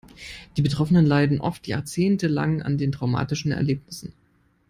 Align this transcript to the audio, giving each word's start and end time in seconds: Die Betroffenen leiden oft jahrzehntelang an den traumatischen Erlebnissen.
Die 0.57 0.63
Betroffenen 0.63 1.05
leiden 1.05 1.39
oft 1.39 1.67
jahrzehntelang 1.67 2.63
an 2.63 2.79
den 2.79 2.91
traumatischen 2.91 3.51
Erlebnissen. 3.51 4.13